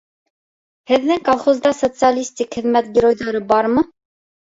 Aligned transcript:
Һеҙҙең 0.91 1.19
колхозда 1.27 1.73
Социалистик 1.79 2.57
Хеҙмәт 2.57 2.89
Геройҙары 2.97 3.43
бармы? 3.53 3.85